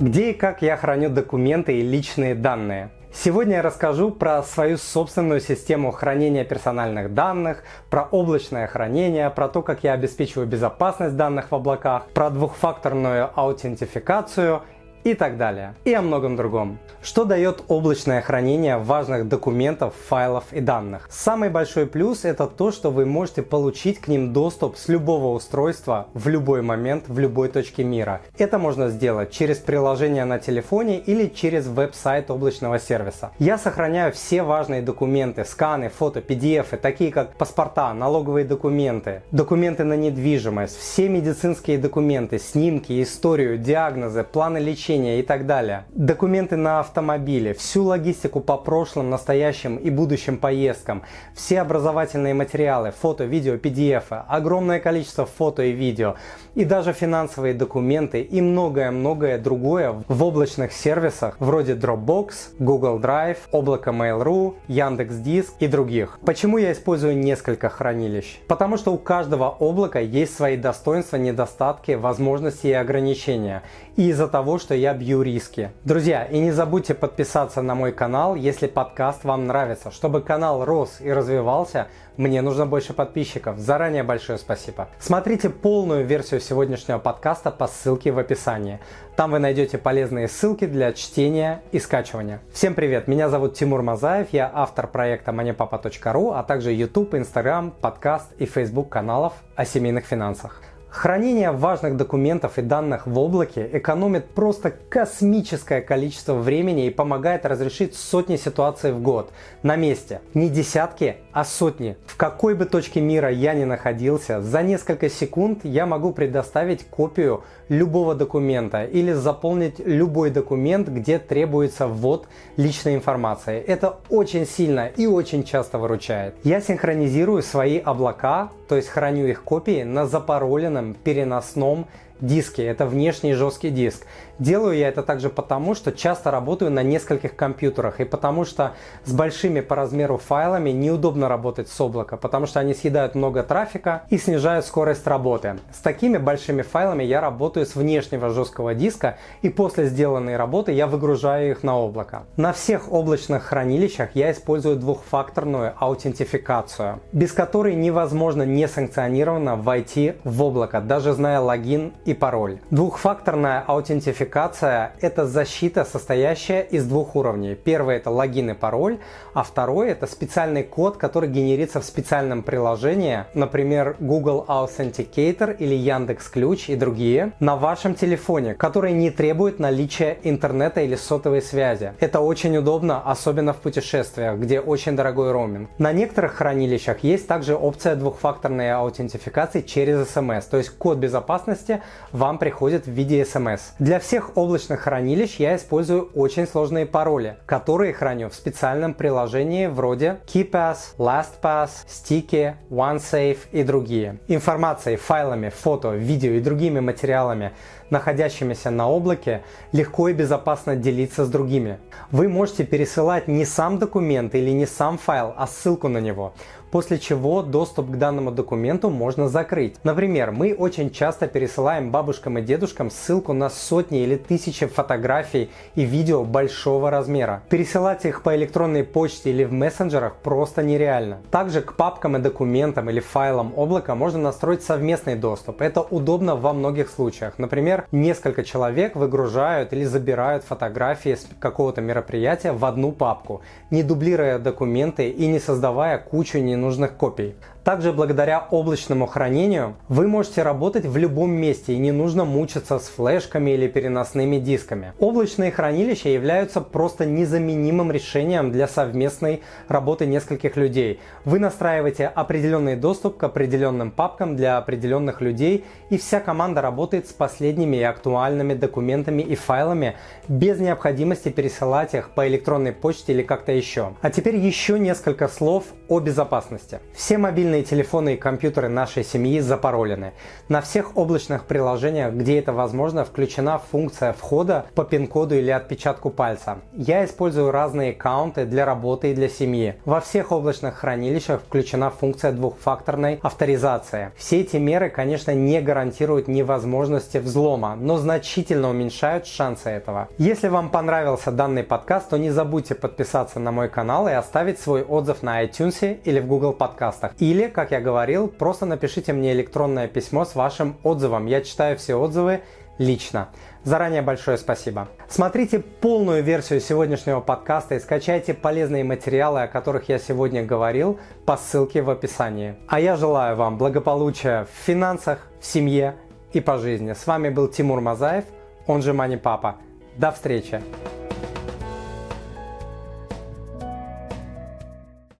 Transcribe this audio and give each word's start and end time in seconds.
Где 0.00 0.30
и 0.30 0.32
как 0.32 0.62
я 0.62 0.76
храню 0.76 1.10
документы 1.10 1.80
и 1.80 1.82
личные 1.82 2.36
данные. 2.36 2.90
Сегодня 3.12 3.56
я 3.56 3.62
расскажу 3.62 4.12
про 4.12 4.44
свою 4.44 4.76
собственную 4.76 5.40
систему 5.40 5.90
хранения 5.90 6.44
персональных 6.44 7.14
данных, 7.14 7.64
про 7.90 8.04
облачное 8.04 8.68
хранение, 8.68 9.28
про 9.28 9.48
то, 9.48 9.60
как 9.60 9.82
я 9.82 9.94
обеспечиваю 9.94 10.46
безопасность 10.46 11.16
данных 11.16 11.50
в 11.50 11.54
облаках, 11.56 12.06
про 12.14 12.30
двухфакторную 12.30 13.28
аутентификацию 13.34 14.62
и 15.10 15.14
так 15.14 15.36
далее. 15.36 15.74
И 15.84 15.92
о 15.92 16.02
многом 16.02 16.36
другом. 16.36 16.78
Что 17.02 17.24
дает 17.24 17.62
облачное 17.68 18.20
хранение 18.20 18.76
важных 18.76 19.28
документов, 19.28 19.94
файлов 20.08 20.44
и 20.52 20.60
данных? 20.60 21.08
Самый 21.10 21.48
большой 21.48 21.86
плюс 21.86 22.24
это 22.24 22.46
то, 22.46 22.72
что 22.72 22.90
вы 22.90 23.06
можете 23.06 23.42
получить 23.42 24.00
к 24.00 24.08
ним 24.08 24.32
доступ 24.32 24.76
с 24.76 24.88
любого 24.88 25.34
устройства 25.34 26.08
в 26.14 26.28
любой 26.28 26.62
момент, 26.62 27.04
в 27.08 27.18
любой 27.18 27.48
точке 27.48 27.84
мира. 27.84 28.20
Это 28.36 28.58
можно 28.58 28.88
сделать 28.90 29.30
через 29.30 29.58
приложение 29.58 30.24
на 30.24 30.38
телефоне 30.38 30.98
или 30.98 31.28
через 31.28 31.66
веб-сайт 31.66 32.30
облачного 32.30 32.78
сервиса. 32.78 33.30
Я 33.38 33.58
сохраняю 33.58 34.12
все 34.12 34.42
важные 34.42 34.82
документы, 34.82 35.44
сканы, 35.44 35.88
фото, 35.88 36.20
PDF, 36.20 36.76
такие 36.76 37.12
как 37.12 37.34
паспорта, 37.34 37.94
налоговые 37.94 38.44
документы, 38.44 39.22
документы 39.30 39.84
на 39.84 39.94
недвижимость, 39.94 40.76
все 40.76 41.08
медицинские 41.08 41.78
документы, 41.78 42.38
снимки, 42.38 43.02
историю, 43.02 43.56
диагнозы, 43.56 44.24
планы 44.24 44.58
лечения, 44.58 44.97
лечения 44.98 45.20
и 45.20 45.22
так 45.22 45.46
далее. 45.46 45.84
Документы 45.94 46.56
на 46.56 46.80
автомобиле, 46.80 47.54
всю 47.54 47.84
логистику 47.84 48.40
по 48.40 48.56
прошлым, 48.56 49.10
настоящим 49.10 49.76
и 49.76 49.90
будущим 49.90 50.38
поездкам, 50.38 51.02
все 51.34 51.60
образовательные 51.60 52.34
материалы, 52.34 52.90
фото, 52.90 53.24
видео, 53.24 53.54
PDF, 53.54 54.24
огромное 54.28 54.80
количество 54.80 55.26
фото 55.26 55.62
и 55.62 55.72
видео, 55.72 56.14
и 56.54 56.64
даже 56.64 56.92
финансовые 56.92 57.54
документы 57.54 58.20
и 58.20 58.40
многое-многое 58.40 59.38
другое 59.38 60.02
в 60.08 60.24
облачных 60.24 60.72
сервисах 60.72 61.36
вроде 61.38 61.74
Dropbox, 61.74 62.56
Google 62.58 62.98
Drive, 62.98 63.38
облако 63.52 63.90
Mail.ru, 63.90 64.54
Яндекс.Диск 64.68 65.54
и 65.60 65.66
других. 65.66 66.18
Почему 66.24 66.58
я 66.58 66.72
использую 66.72 67.16
несколько 67.16 67.68
хранилищ? 67.68 68.40
Потому 68.48 68.76
что 68.76 68.92
у 68.92 68.98
каждого 68.98 69.48
облака 69.48 70.00
есть 70.00 70.36
свои 70.36 70.56
достоинства, 70.56 71.16
недостатки, 71.16 71.92
возможности 71.92 72.66
и 72.68 72.72
ограничения. 72.72 73.62
И 73.96 74.08
из-за 74.08 74.28
того, 74.28 74.58
что 74.58 74.74
я 74.78 74.94
бью 74.94 75.22
риски. 75.22 75.72
Друзья, 75.84 76.24
и 76.24 76.38
не 76.38 76.52
забудьте 76.52 76.94
подписаться 76.94 77.62
на 77.62 77.74
мой 77.74 77.92
канал, 77.92 78.34
если 78.34 78.66
подкаст 78.66 79.24
вам 79.24 79.46
нравится. 79.46 79.90
Чтобы 79.90 80.22
канал 80.22 80.64
рос 80.64 81.00
и 81.00 81.12
развивался, 81.12 81.88
мне 82.16 82.42
нужно 82.42 82.66
больше 82.66 82.94
подписчиков. 82.94 83.58
Заранее 83.58 84.02
большое 84.02 84.38
спасибо. 84.38 84.88
Смотрите 84.98 85.50
полную 85.50 86.04
версию 86.04 86.40
сегодняшнего 86.40 86.98
подкаста 86.98 87.50
по 87.50 87.66
ссылке 87.66 88.10
в 88.10 88.18
описании. 88.18 88.80
Там 89.16 89.32
вы 89.32 89.38
найдете 89.38 89.78
полезные 89.78 90.28
ссылки 90.28 90.66
для 90.66 90.92
чтения 90.92 91.62
и 91.72 91.78
скачивания. 91.78 92.40
Всем 92.52 92.74
привет, 92.74 93.08
меня 93.08 93.28
зовут 93.28 93.54
Тимур 93.54 93.82
Мазаев, 93.82 94.28
я 94.32 94.50
автор 94.52 94.86
проекта 94.86 95.32
moneypapa.ru, 95.32 96.34
а 96.34 96.42
также 96.42 96.72
YouTube, 96.72 97.14
Instagram, 97.14 97.72
подкаст 97.72 98.32
и 98.38 98.46
Facebook 98.46 98.88
каналов 98.88 99.32
о 99.56 99.64
семейных 99.64 100.04
финансах. 100.04 100.62
Хранение 100.90 101.50
важных 101.50 101.98
документов 101.98 102.56
и 102.56 102.62
данных 102.62 103.06
в 103.06 103.18
облаке 103.18 103.68
экономит 103.74 104.30
просто 104.30 104.72
космическое 104.88 105.82
количество 105.82 106.32
времени 106.32 106.86
и 106.86 106.90
помогает 106.90 107.44
разрешить 107.44 107.94
сотни 107.94 108.36
ситуаций 108.36 108.92
в 108.92 109.02
год 109.02 109.30
на 109.62 109.76
месте. 109.76 110.22
Не 110.32 110.48
десятки, 110.48 111.16
а 111.32 111.44
сотни. 111.44 111.96
В 112.06 112.16
какой 112.16 112.54
бы 112.54 112.64
точке 112.64 113.02
мира 113.02 113.30
я 113.30 113.52
ни 113.52 113.64
находился, 113.64 114.40
за 114.40 114.62
несколько 114.62 115.10
секунд 115.10 115.60
я 115.62 115.84
могу 115.84 116.12
предоставить 116.12 116.84
копию 116.88 117.44
любого 117.68 118.14
документа 118.14 118.84
или 118.84 119.12
заполнить 119.12 119.78
любой 119.78 120.30
документ, 120.30 120.88
где 120.88 121.18
требуется 121.18 121.86
ввод 121.86 122.28
личной 122.56 122.94
информации. 122.94 123.60
Это 123.60 123.98
очень 124.08 124.46
сильно 124.46 124.86
и 124.86 125.06
очень 125.06 125.44
часто 125.44 125.78
выручает. 125.78 126.34
Я 126.44 126.62
синхронизирую 126.62 127.42
свои 127.42 127.78
облака, 127.78 128.50
то 128.68 128.76
есть 128.76 128.88
храню 128.88 129.26
их 129.26 129.44
копии 129.44 129.82
на 129.82 130.06
запароленном 130.06 130.77
переносном 131.04 131.86
диске. 132.20 132.64
Это 132.64 132.86
внешний 132.86 133.34
жесткий 133.34 133.70
диск. 133.70 134.06
Делаю 134.38 134.76
я 134.76 134.88
это 134.88 135.02
также 135.02 135.30
потому, 135.30 135.74
что 135.74 135.90
часто 135.90 136.30
работаю 136.30 136.70
на 136.70 136.84
нескольких 136.84 137.34
компьютерах 137.34 138.00
и 138.00 138.04
потому 138.04 138.44
что 138.44 138.74
с 139.04 139.12
большими 139.12 139.60
по 139.60 139.74
размеру 139.74 140.16
файлами 140.16 140.70
неудобно 140.70 141.28
работать 141.28 141.68
с 141.68 141.80
облака, 141.80 142.16
потому 142.16 142.46
что 142.46 142.60
они 142.60 142.72
съедают 142.72 143.16
много 143.16 143.42
трафика 143.42 144.04
и 144.10 144.18
снижают 144.18 144.64
скорость 144.64 145.06
работы. 145.08 145.56
С 145.72 145.78
такими 145.78 146.18
большими 146.18 146.62
файлами 146.62 147.02
я 147.02 147.20
работаю 147.20 147.66
с 147.66 147.74
внешнего 147.74 148.30
жесткого 148.30 148.74
диска 148.74 149.18
и 149.42 149.48
после 149.48 149.86
сделанной 149.86 150.36
работы 150.36 150.70
я 150.70 150.86
выгружаю 150.86 151.50
их 151.50 151.64
на 151.64 151.76
облако. 151.76 152.24
На 152.36 152.52
всех 152.52 152.92
облачных 152.92 153.42
хранилищах 153.42 154.10
я 154.14 154.30
использую 154.30 154.76
двухфакторную 154.76 155.74
аутентификацию, 155.76 157.00
без 157.12 157.32
которой 157.32 157.74
невозможно 157.74 158.44
несанкционированно 158.44 159.56
войти 159.56 160.14
в 160.22 160.42
облако, 160.42 160.80
даже 160.80 161.12
зная 161.12 161.40
логин 161.40 161.92
и 162.08 162.14
пароль. 162.14 162.58
Двухфакторная 162.70 163.62
аутентификация 163.66 164.92
это 165.02 165.26
защита, 165.26 165.84
состоящая 165.84 166.62
из 166.62 166.86
двух 166.86 167.16
уровней. 167.16 167.54
Первый– 167.54 167.96
это 167.98 168.08
логин 168.10 168.50
и 168.50 168.54
пароль, 168.54 168.98
а 169.34 169.42
второй– 169.42 169.88
это 169.90 170.06
специальный 170.06 170.62
код, 170.62 170.96
который 170.96 171.28
генерится 171.28 171.82
в 171.82 171.84
специальном 171.84 172.42
приложении, 172.42 173.24
например, 173.34 173.96
Google 174.00 174.46
Authenticator 174.48 175.54
или 175.54 175.74
Яндекс 175.74 176.30
Ключ 176.30 176.70
и 176.70 176.76
другие, 176.76 177.32
на 177.40 177.56
вашем 177.56 177.94
телефоне, 177.94 178.54
которые 178.54 178.94
не 178.94 179.10
требуют 179.10 179.58
наличия 179.58 180.16
интернета 180.22 180.80
или 180.80 180.94
сотовой 180.94 181.42
связи. 181.42 181.92
Это 182.00 182.20
очень 182.20 182.56
удобно, 182.56 183.02
особенно 183.04 183.52
в 183.52 183.58
путешествиях, 183.58 184.38
где 184.38 184.60
очень 184.60 184.96
дорогой 184.96 185.32
роуминг. 185.32 185.68
На 185.76 185.92
некоторых 185.92 186.36
хранилищах 186.36 187.00
есть 187.00 187.28
также 187.28 187.54
опция 187.54 187.96
двухфакторной 187.96 188.72
аутентификации 188.72 189.60
через 189.60 190.08
SMS, 190.08 190.44
то 190.50 190.56
есть 190.56 190.70
код 190.70 190.96
безопасности 190.96 191.82
вам 192.12 192.38
приходит 192.38 192.86
в 192.86 192.90
виде 192.90 193.22
SMS. 193.22 193.60
Для 193.78 194.00
всех 194.00 194.36
облачных 194.36 194.80
хранилищ 194.80 195.36
я 195.36 195.56
использую 195.56 196.10
очень 196.14 196.46
сложные 196.46 196.86
пароли, 196.86 197.36
которые 197.46 197.92
храню 197.92 198.28
в 198.30 198.34
специальном 198.34 198.94
приложении 198.94 199.66
вроде 199.66 200.20
KeePass, 200.26 200.96
LastPass, 200.98 201.70
Sticky, 201.86 202.54
OneSafe 202.70 203.38
и 203.52 203.62
другие. 203.62 204.18
Информацией, 204.28 204.96
файлами, 204.96 205.50
фото, 205.50 205.90
видео 205.92 206.32
и 206.32 206.40
другими 206.40 206.80
материалами, 206.80 207.52
находящимися 207.90 208.70
на 208.70 208.88
облаке, 208.88 209.42
легко 209.72 210.08
и 210.08 210.12
безопасно 210.12 210.76
делиться 210.76 211.24
с 211.24 211.28
другими. 211.28 211.78
Вы 212.10 212.28
можете 212.28 212.64
пересылать 212.64 213.28
не 213.28 213.44
сам 213.44 213.78
документ 213.78 214.34
или 214.34 214.50
не 214.50 214.66
сам 214.66 214.98
файл, 214.98 215.34
а 215.36 215.46
ссылку 215.46 215.88
на 215.88 215.98
него 215.98 216.32
после 216.70 216.98
чего 216.98 217.42
доступ 217.42 217.90
к 217.90 217.96
данному 217.96 218.30
документу 218.30 218.90
можно 218.90 219.28
закрыть. 219.28 219.76
Например, 219.84 220.30
мы 220.30 220.54
очень 220.54 220.90
часто 220.90 221.26
пересылаем 221.26 221.90
бабушкам 221.90 222.38
и 222.38 222.42
дедушкам 222.42 222.90
ссылку 222.90 223.32
на 223.32 223.50
сотни 223.50 224.02
или 224.02 224.16
тысячи 224.16 224.66
фотографий 224.66 225.50
и 225.74 225.84
видео 225.84 226.24
большого 226.24 226.90
размера. 226.90 227.42
Пересылать 227.48 228.04
их 228.04 228.22
по 228.22 228.34
электронной 228.36 228.84
почте 228.84 229.30
или 229.30 229.44
в 229.44 229.52
мессенджерах 229.52 230.16
просто 230.16 230.62
нереально. 230.62 231.18
Также 231.30 231.60
к 231.60 231.74
папкам 231.74 232.16
и 232.16 232.20
документам 232.20 232.90
или 232.90 233.00
файлам 233.00 233.52
облака 233.56 233.94
можно 233.94 234.20
настроить 234.20 234.62
совместный 234.62 235.16
доступ. 235.16 235.62
Это 235.62 235.80
удобно 235.80 236.36
во 236.36 236.52
многих 236.52 236.90
случаях. 236.90 237.34
Например, 237.38 237.77
несколько 237.92 238.44
человек 238.44 238.96
выгружают 238.96 239.72
или 239.72 239.84
забирают 239.84 240.44
фотографии 240.44 241.14
с 241.14 241.26
какого-то 241.38 241.80
мероприятия 241.80 242.52
в 242.52 242.64
одну 242.64 242.92
папку, 242.92 243.42
не 243.70 243.82
дублируя 243.82 244.38
документы 244.38 245.08
и 245.08 245.26
не 245.26 245.38
создавая 245.38 245.98
кучу 245.98 246.38
не 246.38 246.58
ненужных 246.58 246.96
копий. 246.96 247.36
Также 247.68 247.92
благодаря 247.92 248.46
облачному 248.50 249.06
хранению 249.06 249.76
вы 249.90 250.08
можете 250.08 250.42
работать 250.42 250.86
в 250.86 250.96
любом 250.96 251.32
месте 251.32 251.74
и 251.74 251.76
не 251.76 251.92
нужно 251.92 252.24
мучиться 252.24 252.78
с 252.78 252.88
флешками 252.88 253.50
или 253.50 253.68
переносными 253.68 254.38
дисками. 254.38 254.94
Облачные 254.98 255.50
хранилища 255.50 256.08
являются 256.08 256.62
просто 256.62 257.04
незаменимым 257.04 257.92
решением 257.92 258.52
для 258.52 258.68
совместной 258.68 259.42
работы 259.68 260.06
нескольких 260.06 260.56
людей. 260.56 260.98
Вы 261.26 261.40
настраиваете 261.40 262.06
определенный 262.06 262.74
доступ 262.74 263.18
к 263.18 263.24
определенным 263.24 263.90
папкам 263.90 264.34
для 264.34 264.56
определенных 264.56 265.20
людей 265.20 265.66
и 265.90 265.98
вся 265.98 266.20
команда 266.20 266.62
работает 266.62 267.06
с 267.06 267.12
последними 267.12 267.76
и 267.76 267.82
актуальными 267.82 268.54
документами 268.54 269.20
и 269.20 269.34
файлами 269.34 269.96
без 270.26 270.58
необходимости 270.58 271.28
пересылать 271.28 271.92
их 271.92 272.12
по 272.14 272.26
электронной 272.26 272.72
почте 272.72 273.12
или 273.12 273.22
как-то 273.22 273.52
еще. 273.52 273.92
А 274.00 274.08
теперь 274.08 274.36
еще 274.36 274.78
несколько 274.78 275.28
слов 275.28 275.64
о 275.88 276.00
безопасности. 276.00 276.80
Все 276.94 277.18
мобильные 277.18 277.57
Мобильные 277.58 277.64
телефоны 277.64 278.14
и 278.14 278.16
компьютеры 278.16 278.68
нашей 278.68 279.02
семьи 279.02 279.40
запаролены. 279.40 280.12
На 280.48 280.60
всех 280.60 280.96
облачных 280.96 281.44
приложениях, 281.44 282.12
где 282.12 282.38
это 282.38 282.52
возможно, 282.52 283.04
включена 283.04 283.58
функция 283.58 284.12
входа 284.12 284.66
по 284.76 284.84
пин-коду 284.84 285.34
или 285.34 285.50
отпечатку 285.50 286.10
пальца. 286.10 286.58
Я 286.72 287.04
использую 287.04 287.50
разные 287.50 287.90
аккаунты 287.90 288.44
для 288.44 288.64
работы 288.64 289.10
и 289.10 289.14
для 289.14 289.28
семьи. 289.28 289.74
Во 289.84 290.00
всех 290.00 290.30
облачных 290.30 290.76
хранилищах 290.76 291.40
включена 291.40 291.90
функция 291.90 292.30
двухфакторной 292.30 293.18
авторизации. 293.22 294.12
Все 294.16 294.42
эти 294.42 294.56
меры, 294.56 294.88
конечно, 294.88 295.34
не 295.34 295.60
гарантируют 295.60 296.28
невозможности 296.28 297.18
взлома, 297.18 297.74
но 297.74 297.98
значительно 297.98 298.70
уменьшают 298.70 299.26
шансы 299.26 299.68
этого. 299.68 300.08
Если 300.18 300.46
вам 300.46 300.70
понравился 300.70 301.32
данный 301.32 301.64
подкаст, 301.64 302.10
то 302.10 302.18
не 302.18 302.30
забудьте 302.30 302.76
подписаться 302.76 303.40
на 303.40 303.50
мой 303.50 303.68
канал 303.68 304.06
и 304.06 304.12
оставить 304.12 304.60
свой 304.60 304.82
отзыв 304.82 305.24
на 305.24 305.44
iTunes 305.44 305.98
или 306.04 306.20
в 306.20 306.26
Google 306.28 306.52
подкастах. 306.52 307.12
Как 307.48 307.70
я 307.70 307.80
говорил, 307.80 308.28
просто 308.28 308.66
напишите 308.66 309.12
мне 309.12 309.32
электронное 309.32 309.88
письмо 309.88 310.24
с 310.24 310.34
вашим 310.34 310.76
отзывом. 310.82 311.26
Я 311.26 311.40
читаю 311.40 311.76
все 311.76 311.94
отзывы 311.94 312.42
лично. 312.78 313.28
Заранее 313.64 314.02
большое 314.02 314.38
спасибо. 314.38 314.88
Смотрите 315.08 315.58
полную 315.58 316.22
версию 316.22 316.60
сегодняшнего 316.60 317.20
подкаста 317.20 317.74
и 317.74 317.80
скачайте 317.80 318.34
полезные 318.34 318.84
материалы, 318.84 319.42
о 319.42 319.48
которых 319.48 319.88
я 319.88 319.98
сегодня 319.98 320.44
говорил, 320.44 320.98
по 321.26 321.36
ссылке 321.36 321.82
в 321.82 321.90
описании. 321.90 322.56
А 322.68 322.80
я 322.80 322.96
желаю 322.96 323.36
вам 323.36 323.58
благополучия 323.58 324.44
в 324.44 324.64
финансах, 324.64 325.26
в 325.40 325.46
семье 325.46 325.96
и 326.32 326.40
по 326.40 326.58
жизни. 326.58 326.92
С 326.92 327.06
вами 327.06 327.28
был 327.28 327.48
Тимур 327.48 327.80
Мазаев, 327.80 328.24
он 328.66 328.82
же 328.82 328.92
Мани 328.92 329.16
Папа. 329.16 329.56
До 329.96 330.12
встречи! 330.12 330.62